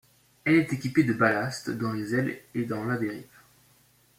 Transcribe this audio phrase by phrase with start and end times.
[0.47, 3.27] Il est équipé de ballast dans les ailes et dans la dérive.